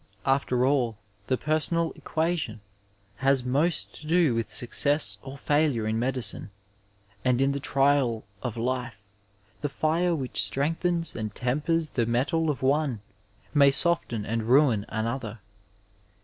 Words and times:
After 0.25 0.65
all, 0.65 0.97
the 1.27 1.37
personal 1.37 1.91
equation 1.91 2.59
has 3.17 3.43
most 3.43 3.93
to 4.01 4.07
do 4.07 4.33
with 4.33 4.51
success 4.51 5.19
or 5.21 5.37
faulure 5.37 5.87
in 5.87 5.99
medicine, 5.99 6.49
and 7.23 7.39
in 7.39 7.51
the 7.51 7.59
trials 7.59 8.23
of 8.41 8.57
life 8.57 9.13
the 9.61 9.69
fire 9.69 10.15
which 10.15 10.41
strengthens 10.41 11.15
and 11.15 11.35
tempers 11.35 11.89
the 11.89 12.07
metal 12.07 12.49
of 12.49 12.63
one 12.63 13.01
may 13.53 13.69
soften 13.69 14.25
and 14.25 14.41
ruin 14.45 14.87
another. 14.89 15.39